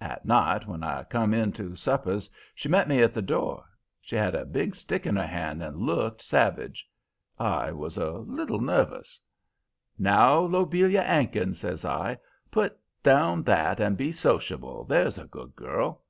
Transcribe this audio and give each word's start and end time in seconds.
At 0.00 0.24
night, 0.24 0.66
when 0.66 0.82
I 0.82 1.04
come 1.04 1.34
in 1.34 1.52
to 1.52 1.76
suppers 1.76 2.30
she 2.54 2.66
met 2.66 2.88
me 2.88 3.02
at 3.02 3.12
the 3.12 3.20
door. 3.20 3.64
She 4.00 4.16
had 4.16 4.34
a 4.34 4.46
big 4.46 4.74
stick 4.74 5.04
in 5.04 5.16
her 5.16 5.26
hand 5.26 5.62
and 5.62 5.76
looked 5.76 6.22
savage. 6.22 6.88
I 7.38 7.72
was 7.72 7.98
a 7.98 8.08
little 8.12 8.58
nervous. 8.62 9.20
"'Now, 9.98 10.38
Lobelia 10.40 11.02
'Ankins,' 11.02 11.58
says 11.60 11.84
I, 11.84 12.16
'put 12.50 12.74
down 13.02 13.42
that 13.42 13.78
and 13.78 13.98
be 13.98 14.12
sociable, 14.12 14.84
there's 14.84 15.18
a 15.18 15.26
good 15.26 15.54
girl.' 15.54 16.02